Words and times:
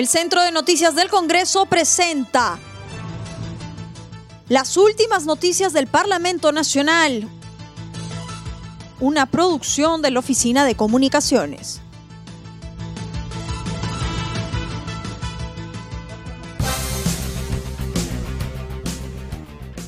El 0.00 0.08
Centro 0.08 0.42
de 0.42 0.50
Noticias 0.50 0.94
del 0.94 1.10
Congreso 1.10 1.66
presenta 1.66 2.58
las 4.48 4.78
últimas 4.78 5.26
noticias 5.26 5.74
del 5.74 5.88
Parlamento 5.88 6.52
Nacional, 6.52 7.28
una 8.98 9.26
producción 9.26 10.00
de 10.00 10.10
la 10.10 10.20
Oficina 10.20 10.64
de 10.64 10.74
Comunicaciones. 10.74 11.82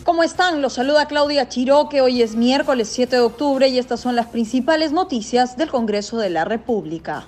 ¿Cómo 0.04 0.22
están? 0.22 0.60
Los 0.60 0.74
saluda 0.74 1.08
Claudia 1.08 1.48
Chiroque. 1.48 2.02
Hoy 2.02 2.20
es 2.20 2.36
miércoles 2.36 2.90
7 2.92 3.16
de 3.16 3.22
octubre 3.22 3.66
y 3.66 3.78
estas 3.78 4.00
son 4.00 4.14
las 4.14 4.26
principales 4.26 4.92
noticias 4.92 5.56
del 5.56 5.70
Congreso 5.70 6.18
de 6.18 6.28
la 6.28 6.44
República. 6.44 7.26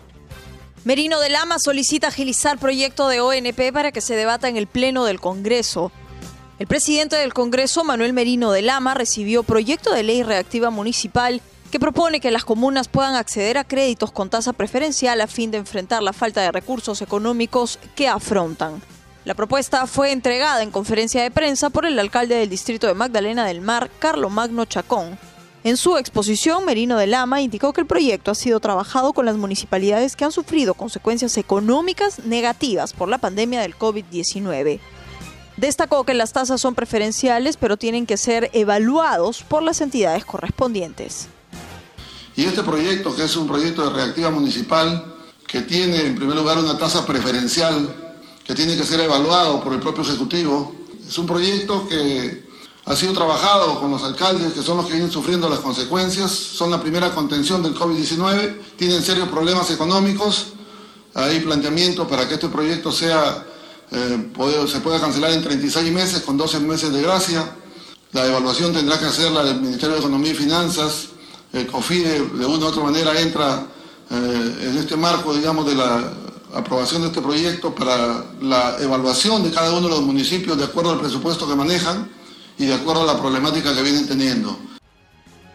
Merino 0.85 1.19
de 1.19 1.31
Lama 1.31 1.57
solicita 1.59 2.09
agilizar 2.09 2.59
proyecto 2.59 3.09
de 3.09 3.23
ONP 3.23 3.73
para 3.73 3.91
que 3.91 4.03
se 4.03 4.15
debata 4.15 4.51
en 4.51 4.59
el 4.59 4.67
Pleno 4.67 5.07
del 5.07 5.19
Congreso. 5.19 5.91
El 6.59 6.67
presidente 6.67 7.17
del 7.17 7.33
Congreso, 7.33 7.85
Manuel 7.85 8.13
Merino 8.13 8.53
de 8.53 8.61
Lama, 8.61 8.93
recibió 8.93 9.45
proyecto 9.45 9.95
de 9.95 10.03
ley 10.03 10.23
reactiva 10.23 10.69
municipal 10.69 11.41
que 11.71 11.81
propone 11.81 12.21
que 12.21 12.31
las 12.31 12.45
comunas 12.45 12.89
puedan 12.89 13.15
acceder 13.15 13.57
a 13.57 13.65
créditos 13.65 14.13
con 14.13 14.29
tasa 14.29 14.53
preferencial 14.53 15.23
a 15.23 15.27
fin 15.27 15.51
de 15.51 15.57
enfrentar 15.57 16.03
la 16.03 16.13
falta 16.13 16.43
de 16.43 16.53
recursos 16.53 17.01
económicos 17.01 17.79
que 17.97 18.07
afrontan. 18.07 18.83
La 19.25 19.33
propuesta 19.33 19.87
fue 19.87 20.13
entregada 20.13 20.63
en 20.63 20.71
conferencia 20.71 21.23
de 21.23 21.31
prensa 21.31 21.71
por 21.71 21.87
el 21.87 21.99
alcalde 21.99 22.35
del 22.35 22.51
distrito 22.51 22.87
de 22.89 22.95
Magdalena 22.95 23.47
del 23.47 23.63
Mar, 23.63 23.91
Carlo 23.99 24.29
Magno 24.29 24.67
Chacón. 24.67 25.19
En 25.65 25.79
su 25.79 25.97
exposición, 25.97 26.67
Merino 26.67 26.99
de 26.99 27.07
Lama 27.07 27.41
indicó 27.41 27.73
que 27.73 27.81
el 27.81 27.87
proyecto 27.87 28.31
ha 28.31 28.35
sido 28.35 28.61
trabajado 28.61 29.15
con 29.15 29.25
las 29.25 29.39
municipalidades 29.39 30.15
que 30.15 30.27
han 30.27 30.31
sufrido 30.31 30.75
consecuencias 30.75 31.39
económicas 31.39 32.27
negativas 32.27 32.93
por 32.93 33.09
la 33.09 33.17
pandemia 33.17 33.63
del 33.63 33.75
COVID-19. 33.75 34.79
Destacó 35.57 36.05
que 36.05 36.13
las 36.13 36.35
tasas 36.35 36.61
son 36.61 36.75
preferenciales, 36.75 37.57
pero 37.57 37.79
tienen 37.79 38.05
que 38.05 38.19
ser 38.19 38.51
evaluados 38.53 39.43
por 39.43 39.63
las 39.63 39.81
entidades 39.81 40.27
correspondientes. 40.27 41.29
Y 42.37 42.45
este 42.45 42.63
proyecto, 42.63 43.17
que 43.17 43.25
es 43.25 43.35
un 43.35 43.49
proyecto 43.49 43.89
de 43.89 43.97
reactiva 43.97 44.31
municipal, 44.31 45.15
que 45.47 45.63
tiene 45.63 46.05
en 46.05 46.15
primer 46.15 46.37
lugar 46.37 46.59
una 46.59 46.77
tasa 46.77 47.07
preferencial 47.07 48.19
que 48.45 48.55
tiene 48.55 48.77
que 48.77 48.85
ser 48.85 49.01
evaluado 49.01 49.65
por 49.65 49.73
el 49.73 49.81
propio 49.81 50.03
Ejecutivo. 50.03 50.75
Es 51.09 51.17
un 51.17 51.27
proyecto 51.27 51.89
que 51.89 52.44
ha 52.87 52.95
sido 52.95 53.15
trabajado 53.15 53.81
con 53.81 53.91
los 53.91 54.03
alcaldes, 54.03 54.53
que 54.53 54.63
son 54.63 54.77
los 54.77 54.87
que 54.87 54.93
vienen 54.93 55.11
sufriendo 55.11 55.49
las 55.49 55.61
consecuencias, 55.61 56.31
son 56.31 56.71
la 56.71 56.81
primera 56.81 57.15
contención 57.15 57.63
del 57.63 57.75
COVID-19, 57.75 58.59
tienen 58.77 59.03
serios 59.03 59.29
problemas 59.29 59.71
económicos. 59.71 60.49
Hay 61.15 61.41
planteamiento 61.41 62.07
para 62.07 62.29
que 62.29 62.35
este 62.35 62.49
proyecto 62.49 62.93
sea, 62.93 63.47
eh, 63.91 64.31
se 64.69 64.81
pueda 64.81 65.01
cancelar 65.01 65.31
en 65.31 65.43
36 65.43 65.93
meses 65.93 66.23
con 66.23 66.37
12 66.37 66.61
meses 66.61 66.93
de 66.93 67.01
gracia. 67.01 67.57
La 68.13 68.27
evaluación 68.27 68.75
tendrá 68.75 68.99
que 68.99 69.07
hacerla 69.07 69.49
el 69.49 69.61
Ministerio 69.61 69.95
de 69.95 70.01
Economía 70.01 70.33
y 70.33 70.35
Finanzas. 70.35 71.07
El 71.55 71.67
COFIDE 71.67 72.21
de 72.21 72.47
una 72.47 72.67
u 72.67 72.69
otra 72.69 72.83
manera 72.83 73.19
entra 73.19 73.67
eh, 74.11 74.57
en 74.61 74.77
este 74.77 74.97
marco, 74.97 75.33
digamos, 75.33 75.65
de 75.67 75.75
la 75.75 76.13
aprobación 76.53 77.01
de 77.03 77.09
este 77.09 77.23
proyecto 77.23 77.75
para 77.75 78.25
la 78.43 78.77
evaluación 78.81 79.43
de 79.43 79.51
cada 79.51 79.71
uno 79.71 79.89
de 79.89 79.95
los 79.95 80.03
municipios 80.03 80.59
de 80.59 80.65
acuerdo 80.65 80.91
al 80.91 81.01
presupuesto 81.01 81.49
que 81.49 81.55
manejan 81.55 82.09
y 82.59 82.67
de 82.67 82.75
acuerdo 82.75 83.03
a 83.03 83.15
la 83.15 83.19
problemática 83.21 83.75
que 83.75 83.83
vienen 83.83 84.07
teniendo. 84.07 84.57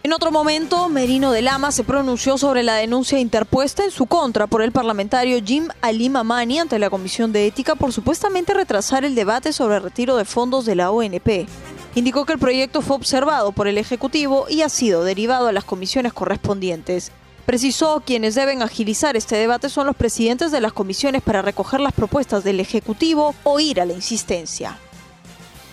En 0.02 0.14
otro 0.14 0.32
momento, 0.32 0.88
Merino 0.88 1.32
de 1.32 1.42
Lama 1.42 1.74
se 1.74 1.84
pronunció 1.84 2.38
sobre 2.38 2.64
la 2.64 2.76
denuncia 2.76 3.20
interpuesta 3.20 3.84
en 3.84 3.92
su 3.92 4.06
contra 4.06 4.48
por 4.48 4.62
el 4.62 4.72
parlamentario 4.72 5.44
Jim 5.44 5.68
Alimamani 5.82 6.60
ante 6.60 6.80
la 6.80 6.90
Comisión 6.90 7.34
de 7.34 7.46
Ética 7.46 7.76
por 7.76 7.92
supuestamente 7.92 8.54
retrasar 8.54 9.04
el 9.04 9.14
debate 9.14 9.52
sobre 9.52 9.76
el 9.76 9.84
retiro 9.84 10.16
de 10.16 10.24
fondos 10.24 10.66
de 10.66 10.76
la 10.76 10.92
ONP. 10.92 11.48
Indicó 11.96 12.26
que 12.26 12.34
el 12.34 12.40
proyecto 12.40 12.82
fue 12.82 12.96
observado 12.96 13.52
por 13.52 13.68
el 13.68 13.78
Ejecutivo 13.78 14.46
y 14.50 14.62
ha 14.62 14.70
sido 14.70 15.04
derivado 15.04 15.48
a 15.48 15.52
las 15.52 15.66
comisiones 15.66 16.14
correspondientes. 16.14 17.12
Precisó 17.46 18.02
quienes 18.06 18.36
deben 18.36 18.62
agilizar 18.62 19.18
este 19.18 19.36
debate 19.36 19.70
son 19.70 19.86
los 19.86 19.98
presidentes 19.98 20.52
de 20.52 20.62
las 20.62 20.72
comisiones 20.72 21.22
para 21.22 21.42
recoger 21.42 21.82
las 21.82 21.94
propuestas 21.94 22.44
del 22.46 22.62
Ejecutivo 22.62 23.36
o 23.44 23.60
ir 23.60 23.82
a 23.82 23.86
la 23.86 23.94
insistencia. 23.94 24.78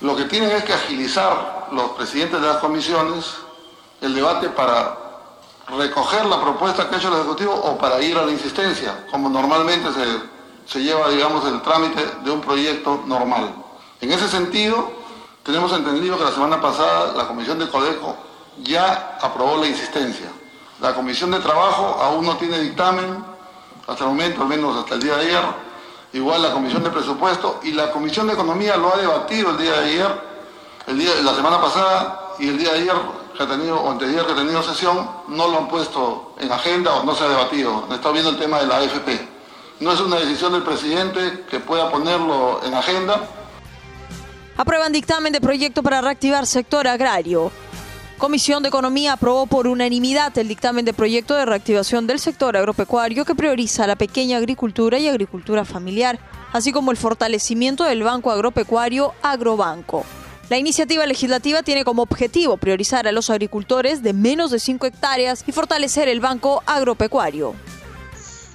Lo 0.01 0.15
que 0.15 0.25
tienen 0.25 0.51
es 0.51 0.65
que 0.65 0.75
agilizar 0.75 1.69
los 1.73 1.91
presidentes 1.93 2.41
de 2.41 2.47
las 2.47 2.59
comisiones 2.59 3.37
el 4.01 4.15
debate 4.15 4.51
para 4.51 4.97
recoger 5.69 6.27
la 6.27 6.41
propuesta 6.41 6.89
que 6.89 6.95
ha 6.95 6.99
hecho 6.99 7.09
el 7.09 7.15
Ejecutivo 7.15 7.55
o 7.55 7.79
para 7.79 8.01
ir 8.03 8.17
a 8.17 8.25
la 8.25 8.31
insistencia, 8.31 9.07
como 9.11 9.29
normalmente 9.29 9.89
se, 9.93 10.05
se 10.67 10.83
lleva, 10.83 11.09
digamos, 11.09 11.45
el 11.47 11.63
trámite 11.63 12.05
de 12.23 12.31
un 12.31 12.41
proyecto 12.41 13.03
normal. 13.07 13.55
En 14.01 14.13
ese 14.13 14.29
sentido, 14.29 14.93
tenemos 15.43 15.73
entendido 15.73 16.19
que 16.19 16.25
la 16.25 16.33
semana 16.33 16.61
pasada 16.61 17.15
la 17.15 17.27
Comisión 17.27 17.59
de 17.59 17.69
Codeco 17.69 18.17
ya 18.63 19.19
aprobó 19.21 19.57
la 19.57 19.67
insistencia. 19.67 20.31
La 20.81 20.95
Comisión 20.95 21.31
de 21.31 21.41
Trabajo 21.41 21.99
aún 22.03 22.27
no 22.27 22.37
tiene 22.37 22.61
dictamen, 22.61 23.25
hasta 23.87 24.05
el 24.05 24.11
momento, 24.11 24.43
al 24.43 24.49
menos 24.49 24.77
hasta 24.77 24.95
el 24.95 25.03
día 25.03 25.17
de 25.17 25.27
ayer. 25.27 25.45
Igual 26.13 26.43
la 26.43 26.53
Comisión 26.53 26.83
de 26.83 26.91
Presupuesto 26.91 27.61
y 27.63 27.73
la 27.73 27.91
Comisión 27.91 28.27
de 28.27 28.35
Economía 28.35 28.77
lo 28.77 28.95
ha 28.95 28.97
debatido 28.97 29.51
el 29.51 29.59
día 29.59 29.73
de 29.73 29.85
ayer, 29.87 30.21
la 31.23 31.35
semana 31.35 31.61
pasada 31.61 32.35
y 32.39 32.49
el 32.49 32.59
día 32.59 32.73
de 32.73 32.81
ayer 32.81 32.95
que 33.37 33.43
ha 33.43 33.47
tenido, 33.47 33.81
o 33.81 33.91
anteayer 33.91 34.25
que 34.25 34.33
ha 34.33 34.37
tenido 34.37 34.63
sesión, 34.63 35.09
no 35.29 35.49
lo 35.49 35.59
han 35.59 35.69
puesto 35.69 36.35
en 36.39 36.51
agenda 36.51 36.95
o 36.95 37.05
no 37.05 37.15
se 37.15 37.25
ha 37.25 37.29
debatido. 37.29 37.87
Estado 37.93 38.13
viendo 38.13 38.31
el 38.31 38.39
tema 38.39 38.61
de 38.61 38.67
la 38.67 38.79
AFP. 38.79 39.29
No 39.81 39.93
es 39.93 40.01
una 40.01 40.17
decisión 40.17 40.53
del 40.53 40.63
presidente 40.63 41.45
que 41.51 41.61
pueda 41.61 41.91
ponerlo 41.91 42.61
en 42.65 42.73
agenda. 42.73 43.21
Aprueban 44.57 44.91
dictamen 44.91 45.35
de 45.35 45.41
proyecto 45.41 45.83
para 45.83 46.01
reactivar 46.01 46.47
sector 46.47 46.89
agrario. 46.89 47.53
Comisión 48.19 48.63
de 48.63 48.71
Economía 48.71 49.13
aprobó 49.13 49.47
por 49.47 49.67
unanimidad 49.67 50.37
el 50.39 50.49
dictamen 50.49 50.87
de 50.87 50.95
proyecto 50.95 51.35
de 51.35 51.45
reactivación 51.45 52.07
del 52.07 52.19
sector 52.19 52.57
agropecuario 52.57 53.27
que 53.27 53.35
prioriza 53.35 53.87
la 53.87 53.97
pequeña 53.97 54.39
agricultura 54.39 54.99
y 54.99 55.07
agricultura 55.07 55.67
familiar, 55.67 56.19
así 56.55 56.73
como 56.73 56.91
el 56.91 56.97
fortalecimiento 56.97 57.85
del 57.85 58.03
Banco 58.03 58.31
Agropecuario 58.31 59.13
Agrobanco. 59.23 60.07
La 60.49 60.57
iniciativa 60.57 61.05
legislativa 61.05 61.63
tiene 61.63 61.85
como 61.85 62.03
objetivo 62.03 62.57
priorizar 62.57 63.07
a 63.07 63.13
los 63.13 63.29
agricultores 63.29 64.03
de 64.03 64.15
menos 64.15 64.51
de 64.51 64.61
5 64.61 64.87
hectáreas 64.87 65.45
y 65.47 65.53
fortalecer 65.53 66.09
el 66.09 66.21
Banco 66.21 66.63
Agropecuario. 66.65 67.55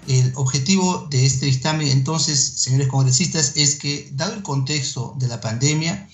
El 0.07 0.31
objetivo 0.35 1.07
de 1.11 1.23
este 1.23 1.45
dictamen, 1.45 1.87
entonces, 1.87 2.39
señores 2.39 2.87
congresistas, 2.87 3.55
es 3.55 3.75
que, 3.75 4.09
dado 4.13 4.33
el 4.33 4.41
contexto 4.41 5.13
de 5.19 5.27
la 5.27 5.39
pandemia, 5.39 6.09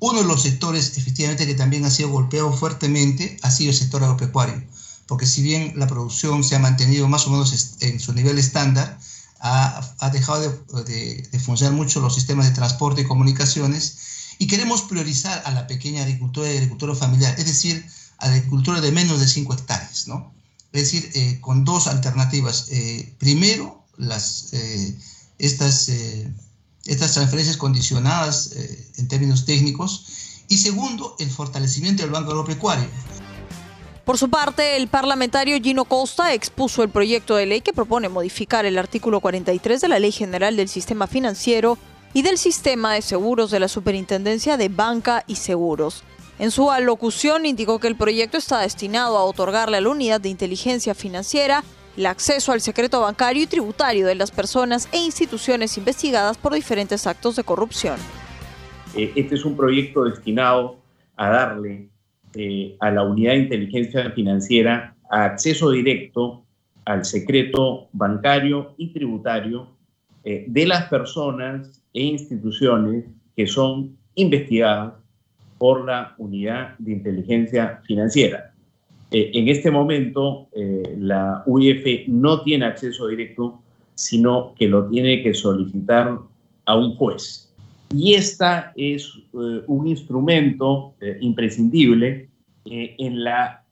uno 0.00 0.20
de 0.20 0.26
los 0.26 0.42
sectores, 0.42 0.96
efectivamente, 0.98 1.46
que 1.46 1.54
también 1.54 1.84
ha 1.84 1.90
sido 1.90 2.10
golpeado 2.10 2.52
fuertemente 2.52 3.38
ha 3.42 3.50
sido 3.50 3.70
el 3.70 3.76
sector 3.76 4.02
agropecuario, 4.02 4.62
porque 5.06 5.26
si 5.26 5.42
bien 5.42 5.72
la 5.76 5.86
producción 5.86 6.44
se 6.44 6.56
ha 6.56 6.58
mantenido 6.58 7.08
más 7.08 7.26
o 7.26 7.30
menos 7.30 7.76
en 7.80 8.00
su 8.00 8.12
nivel 8.12 8.38
estándar, 8.38 8.98
ha, 9.40 10.10
dejado 10.12 10.40
de, 10.84 11.40
funcionar 11.44 11.74
mucho 11.74 12.00
los 12.00 12.14
sistemas 12.14 12.46
de 12.46 12.52
transporte 12.52 13.02
y 13.02 13.04
comunicaciones, 13.04 13.98
y 14.38 14.46
queremos 14.46 14.82
priorizar 14.82 15.42
a 15.46 15.50
la 15.52 15.66
pequeña 15.66 16.02
agricultura 16.02 16.52
y 16.52 16.56
agricultura 16.56 16.94
familiar, 16.94 17.34
es 17.38 17.46
decir, 17.46 17.86
a 18.18 18.28
la 18.28 18.34
agricultura 18.34 18.80
de 18.80 18.92
menos 18.92 19.20
de 19.20 19.28
5 19.28 19.54
hectáreas, 19.54 20.08
¿no? 20.08 20.32
Es 20.72 20.82
decir, 20.82 21.10
eh, 21.14 21.38
con 21.40 21.64
dos 21.64 21.86
alternativas. 21.86 22.66
Eh, 22.70 23.14
primero, 23.18 23.82
las, 23.96 24.52
eh, 24.52 24.94
estas 25.38 25.90
estas 26.86 27.14
transferencias 27.14 27.56
condicionadas 27.56 28.52
eh, 28.52 28.88
en 28.96 29.08
términos 29.08 29.44
técnicos, 29.44 30.06
y 30.48 30.58
segundo, 30.58 31.16
el 31.18 31.30
fortalecimiento 31.30 32.02
del 32.02 32.12
Banco 32.12 32.30
Agropecuario. 32.30 32.88
Por 34.04 34.18
su 34.18 34.30
parte, 34.30 34.76
el 34.76 34.86
parlamentario 34.86 35.60
Gino 35.60 35.84
Costa 35.84 36.32
expuso 36.32 36.84
el 36.84 36.90
proyecto 36.90 37.34
de 37.34 37.46
ley 37.46 37.60
que 37.60 37.72
propone 37.72 38.08
modificar 38.08 38.64
el 38.64 38.78
artículo 38.78 39.20
43 39.20 39.80
de 39.80 39.88
la 39.88 39.98
Ley 39.98 40.12
General 40.12 40.56
del 40.56 40.68
Sistema 40.68 41.08
Financiero 41.08 41.76
y 42.14 42.22
del 42.22 42.38
Sistema 42.38 42.94
de 42.94 43.02
Seguros 43.02 43.50
de 43.50 43.58
la 43.58 43.66
Superintendencia 43.66 44.56
de 44.56 44.68
Banca 44.68 45.24
y 45.26 45.34
Seguros. 45.34 46.04
En 46.38 46.52
su 46.52 46.70
alocución 46.70 47.46
indicó 47.46 47.80
que 47.80 47.88
el 47.88 47.96
proyecto 47.96 48.38
está 48.38 48.60
destinado 48.60 49.18
a 49.18 49.24
otorgarle 49.24 49.78
a 49.78 49.80
la 49.80 49.88
Unidad 49.88 50.20
de 50.20 50.28
Inteligencia 50.28 50.94
Financiera 50.94 51.64
el 51.96 52.06
acceso 52.06 52.52
al 52.52 52.60
secreto 52.60 53.00
bancario 53.00 53.42
y 53.42 53.46
tributario 53.46 54.06
de 54.06 54.14
las 54.14 54.30
personas 54.30 54.88
e 54.92 54.98
instituciones 54.98 55.78
investigadas 55.78 56.36
por 56.36 56.54
diferentes 56.54 57.06
actos 57.06 57.36
de 57.36 57.44
corrupción. 57.44 57.96
Eh, 58.94 59.12
este 59.16 59.34
es 59.34 59.44
un 59.44 59.56
proyecto 59.56 60.04
destinado 60.04 60.78
a 61.16 61.30
darle 61.30 61.88
eh, 62.34 62.76
a 62.80 62.90
la 62.90 63.02
unidad 63.02 63.32
de 63.32 63.38
inteligencia 63.38 64.10
financiera 64.10 64.94
acceso 65.08 65.70
directo 65.70 66.44
al 66.84 67.04
secreto 67.04 67.88
bancario 67.92 68.74
y 68.76 68.92
tributario 68.92 69.76
eh, 70.24 70.44
de 70.48 70.66
las 70.66 70.88
personas 70.88 71.82
e 71.92 72.02
instituciones 72.02 73.04
que 73.34 73.46
son 73.46 73.96
investigadas 74.14 74.94
por 75.58 75.84
la 75.84 76.14
unidad 76.18 76.76
de 76.78 76.92
inteligencia 76.92 77.80
financiera. 77.86 78.52
Eh, 79.10 79.30
en 79.34 79.48
este 79.48 79.70
momento, 79.70 80.48
eh, 80.52 80.96
la 80.98 81.42
UIF 81.46 82.08
no 82.08 82.42
tiene 82.42 82.66
acceso 82.66 83.06
directo 83.06 83.62
sino 83.94 84.52
que 84.58 84.68
lo 84.68 84.88
tiene 84.88 85.22
que 85.22 85.32
solicitar 85.32 86.18
a 86.66 86.76
un 86.76 86.96
juez. 86.96 87.50
Y 87.94 88.12
esta 88.12 88.72
es 88.76 89.10
eh, 89.32 89.62
un 89.66 89.86
instrumento 89.86 90.94
imprescindible 91.20 92.28
en 92.66 93.24
la 93.24 93.62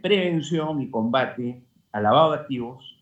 prevención 0.00 0.80
y 0.80 0.88
combate 0.88 1.60
al 1.92 2.04
lavado 2.04 2.32
de 2.32 2.38
activos 2.38 2.96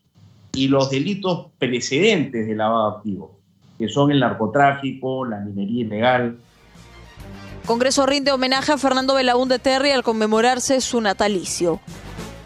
y 0.55 0.69
los 0.69 0.91
delitos 0.91 1.49
precedentes 1.59 2.47
de 2.47 2.55
lavado 2.57 2.91
de 2.91 2.97
activos, 2.97 3.31
que 3.79 3.89
son 3.89 4.11
el 4.11 4.21
narcotráfico, 4.21 5.25
la 5.25 5.39
minería 5.41 5.85
ilegal. 5.85 6.39
Congreso 7.67 8.07
rinde 8.07 8.33
homenaje 8.33 8.73
a 8.73 8.79
Fernando 8.79 9.15
Belaúnde 9.15 9.61
Terry 9.61 9.93
al 9.93 10.03
conmemorarse 10.03 10.81
su 10.81 11.01
natalicio. 11.01 11.81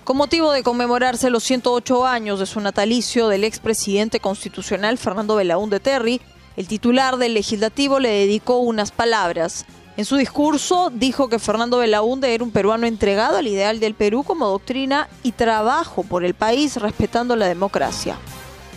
Con 0.05 0.19
motivo 0.19 0.53
de 0.53 0.63
conmemorarse 0.63 1.31
los 1.31 1.43
108 1.43 2.07
años 2.07 2.39
de 2.39 2.45
su 2.45 2.61
natalicio 2.61 3.29
del 3.29 3.43
expresidente 3.43 4.21
constitucional 4.21 4.99
Fernando 4.99 5.37
Belaúnde 5.37 5.81
Terry, 5.81 6.21
el 6.59 6.69
titular 6.69 7.17
del 7.17 7.33
legislativo 7.33 7.99
le 7.99 8.11
dedicó 8.11 8.59
unas 8.59 8.91
palabras. 8.91 9.65
En 9.97 10.05
su 10.05 10.17
discurso 10.17 10.93
dijo 10.93 11.31
que 11.31 11.39
Fernando 11.39 11.79
Belaúnde 11.79 12.35
era 12.35 12.45
un 12.45 12.51
peruano 12.51 12.87
entregado 12.87 13.39
al 13.39 13.47
ideal 13.47 13.81
del 13.81 13.95
Perú 13.95 14.23
como 14.23 14.47
doctrina 14.49 15.09
y 15.23 15.33
trabajo 15.33 16.03
por 16.03 16.27
el 16.27 16.35
país 16.35 16.77
respetando 16.77 17.37
la 17.37 17.47
democracia. 17.47 18.19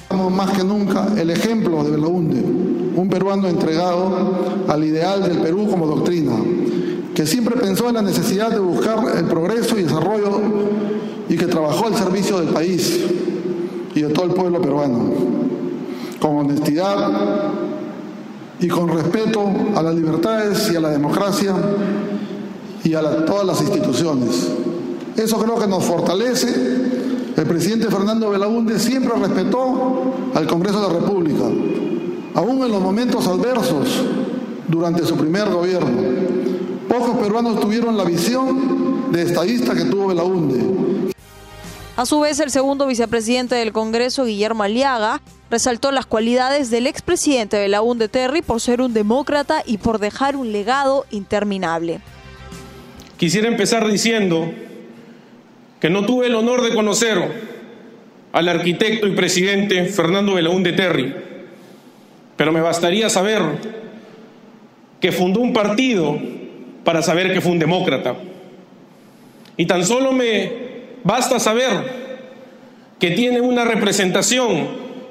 Más 0.10 0.52
que 0.52 0.64
nunca 0.64 1.06
el 1.18 1.30
ejemplo 1.32 1.84
de 1.84 1.92
Belaúnde, 1.92 2.79
un 3.00 3.08
peruano 3.08 3.48
entregado 3.48 4.12
al 4.68 4.84
ideal 4.84 5.24
del 5.24 5.38
Perú 5.38 5.68
como 5.70 5.88
doctrina, 5.88 6.34
que 7.16 7.26
siempre 7.26 7.56
pensó 7.56 7.88
en 7.88 7.96
la 7.96 8.02
necesidad 8.02 8.52
de 8.52 8.60
buscar 8.60 9.18
el 9.18 9.26
progreso 9.26 9.80
y 9.80 9.84
desarrollo 9.84 10.42
y 11.30 11.38
que 11.38 11.46
trabajó 11.46 11.88
al 11.88 11.96
servicio 11.96 12.40
del 12.40 12.50
país 12.50 13.00
y 13.96 14.02
de 14.02 14.10
todo 14.10 14.26
el 14.26 14.32
pueblo 14.32 14.62
peruano, 14.62 15.00
con 16.20 16.38
honestidad 16.38 17.10
y 18.60 18.68
con 18.68 18.90
respeto 18.90 19.50
a 19.76 19.82
las 19.82 19.96
libertades 19.96 20.70
y 20.72 20.76
a 20.76 20.82
la 20.82 20.90
democracia 20.90 21.56
y 22.84 22.94
a 22.96 23.26
todas 23.26 23.46
las 23.46 23.62
instituciones. 23.62 24.50
Eso 25.16 25.38
creo 25.38 25.58
que 25.58 25.68
nos 25.68 25.86
fortalece. 25.86 26.48
El 27.38 27.46
presidente 27.46 27.88
Fernando 27.88 28.30
Belaúnde 28.30 28.78
siempre 28.78 29.14
respetó 29.18 30.14
al 30.34 30.48
Congreso 30.48 30.82
de 30.82 30.88
la 30.94 31.00
República, 31.00 31.46
aún 32.34 32.64
en 32.64 32.72
los 32.72 32.82
momentos 32.82 33.28
adversos 33.28 34.04
durante 34.68 35.06
su 35.06 35.16
primer 35.16 35.50
gobierno. 35.50 36.02
Pocos 36.88 37.18
peruanos 37.18 37.60
tuvieron 37.60 37.96
la 37.98 38.04
visión 38.04 39.12
de 39.12 39.24
estadista 39.24 39.76
que 39.76 39.86
tuvo 39.86 40.08
Belaúnde 40.08 40.90
a 42.00 42.06
su 42.06 42.22
vez, 42.22 42.40
el 42.40 42.50
segundo 42.50 42.88
vicepresidente 42.88 43.56
del 43.56 43.74
Congreso, 43.74 44.24
Guillermo 44.24 44.64
Aliaga, 44.64 45.22
resaltó 45.52 45.92
las 45.92 46.06
cualidades 46.06 46.70
del 46.70 46.88
expresidente 46.88 47.58
de 47.58 47.68
la 47.68 47.82
UNDE 47.82 48.08
Terry 48.08 48.42
por 48.42 48.62
ser 48.62 48.80
un 48.80 48.94
demócrata 48.94 49.64
y 49.66 49.80
por 49.80 50.00
dejar 50.00 50.38
un 50.38 50.54
legado 50.54 51.06
interminable. 51.12 52.00
Quisiera 53.18 53.50
empezar 53.50 53.86
diciendo 53.86 54.50
que 55.82 55.90
no 55.90 56.06
tuve 56.06 56.28
el 56.28 56.36
honor 56.36 56.62
de 56.62 56.74
conocer 56.74 57.18
al 58.32 58.48
arquitecto 58.48 59.06
y 59.06 59.12
presidente 59.12 59.84
Fernando 59.88 60.36
Belaúnde 60.36 60.72
Terry, 60.72 61.14
pero 62.40 62.54
me 62.54 62.62
bastaría 62.62 63.10
saber 63.10 63.42
que 65.02 65.12
fundó 65.12 65.42
un 65.42 65.52
partido 65.52 66.18
para 66.86 67.02
saber 67.02 67.34
que 67.34 67.42
fue 67.42 67.52
un 67.52 67.60
demócrata. 67.60 68.16
Y 69.58 69.66
tan 69.66 69.86
solo 69.86 70.14
me 70.14 70.70
Basta 71.04 71.38
saber 71.38 71.72
que 72.98 73.12
tiene 73.12 73.42
una 73.42 73.66
representación 73.66 74.68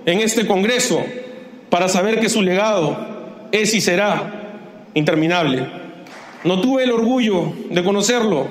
en 0.07 0.21
este 0.21 0.47
Congreso 0.47 1.05
para 1.69 1.91
saber 1.91 2.19
que 2.19 2.31
su 2.31 2.41
legado 2.41 2.97
es 3.53 3.75
y 3.75 3.83
será 3.83 4.61
interminable. 4.95 5.67
No 6.45 6.63
tuve 6.63 6.85
el 6.85 6.93
orgullo 6.93 7.53
de 7.69 7.85
conocerlo, 7.85 8.47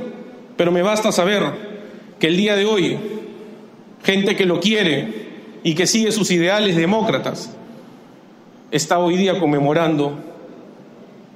pero 0.55 0.71
me 0.71 0.83
basta 0.83 1.11
saber 1.11 1.43
que 2.19 2.27
el 2.27 2.37
día 2.37 2.55
de 2.55 2.65
hoy, 2.65 2.99
gente 4.03 4.35
que 4.35 4.45
lo 4.45 4.59
quiere 4.59 5.07
y 5.63 5.73
que 5.73 5.87
sigue 5.87 6.11
sus 6.11 6.29
ideales 6.29 6.75
demócratas, 6.75 7.56
está 8.71 8.99
hoy 8.99 9.17
día 9.17 9.39
conmemorando 9.39 10.17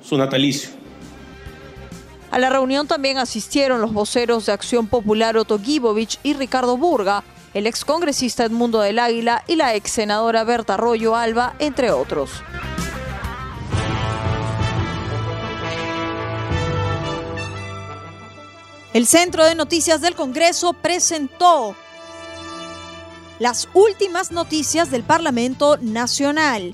su 0.04 0.18
natalicio. 0.18 0.70
A 2.30 2.40
la 2.40 2.50
reunión 2.50 2.88
también 2.88 3.18
asistieron 3.18 3.82
los 3.82 3.94
voceros 3.94 4.46
de 4.46 4.54
Acción 4.54 4.88
Popular 4.88 5.38
Otto 5.38 5.60
Gibovich 5.60 6.20
y 6.24 6.34
Ricardo 6.34 6.78
Burga, 6.78 7.24
el 7.54 7.68
excongresista 7.68 8.46
Edmundo 8.46 8.80
del 8.80 9.00
Águila 9.00 9.44
y 9.48 9.58
la 9.58 9.76
ex 9.76 9.92
senadora 9.92 10.44
Berta 10.46 10.76
Arroyo 10.76 11.16
Alba, 11.16 11.56
entre 11.60 11.92
otros. 11.92 12.32
El 18.94 19.08
Centro 19.08 19.46
de 19.46 19.56
Noticias 19.56 20.02
del 20.02 20.16
Congreso 20.16 20.74
presentó 20.74 21.76
las 23.40 23.70
últimas 23.74 24.32
noticias 24.32 24.92
del 24.92 25.04
Parlamento 25.04 25.78
Nacional, 25.82 26.74